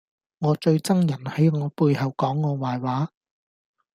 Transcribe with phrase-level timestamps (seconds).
[0.39, 3.11] 我最憎人喺我背後講我壞話